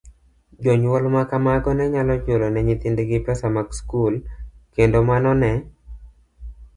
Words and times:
Jonyuol 0.63 1.03
ma 1.13 1.21
kamago 1.29 1.71
ne 1.75 1.85
nyalo 1.93 2.13
chulo 2.25 2.47
ne 2.51 2.61
nyithindgi 2.67 3.17
pesa 3.25 3.47
mag 3.55 3.67
skul, 3.79 4.13
kendo 4.73 4.99
mano 5.09 5.31
ne 5.41 5.51